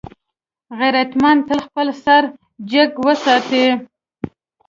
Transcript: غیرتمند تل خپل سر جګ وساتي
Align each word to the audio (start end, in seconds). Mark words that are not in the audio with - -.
غیرتمند 0.77 1.39
تل 1.47 1.59
خپل 1.67 1.87
سر 2.03 2.23
جګ 2.71 2.91
وساتي 3.05 3.65